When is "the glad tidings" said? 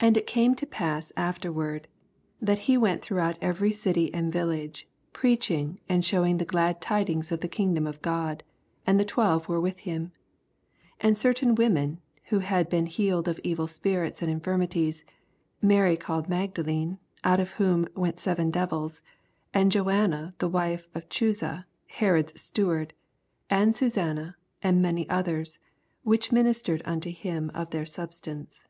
6.40-7.30